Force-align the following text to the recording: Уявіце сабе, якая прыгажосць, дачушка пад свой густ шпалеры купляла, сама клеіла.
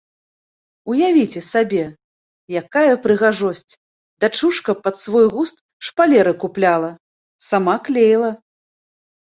Уявіце 0.93 1.41
сабе, 1.51 1.83
якая 2.63 2.93
прыгажосць, 3.05 3.77
дачушка 4.25 4.71
пад 4.87 4.95
свой 5.03 5.25
густ 5.35 5.57
шпалеры 5.91 6.31
купляла, 6.47 6.91
сама 7.53 7.75
клеіла. 7.89 8.31